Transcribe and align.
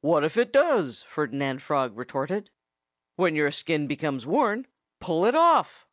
"What 0.00 0.24
if 0.24 0.38
it 0.38 0.50
does?" 0.50 1.02
Ferdinand 1.02 1.60
Frog 1.60 1.94
retorted. 1.94 2.48
"When 3.16 3.36
your 3.36 3.50
skin 3.50 3.86
becomes 3.86 4.24
worn, 4.24 4.66
pull 4.98 5.26
it 5.26 5.34
off!" 5.34 5.86